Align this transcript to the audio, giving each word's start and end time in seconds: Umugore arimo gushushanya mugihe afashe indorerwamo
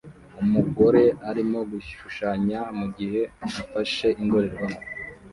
Umugore 0.43 1.03
arimo 1.29 1.59
gushushanya 1.71 2.59
mugihe 2.79 3.21
afashe 3.61 4.07
indorerwamo 4.21 4.77